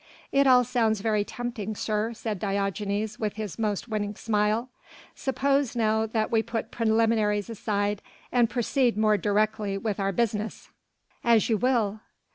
[0.31, 4.67] "It all sounds very tempting, sir," said Diogenes with his most winning smile,
[5.13, 8.01] "suppose now that we put preliminaries aside
[8.31, 10.69] and proceed more directly with our business."
[11.23, 11.99] "As you will."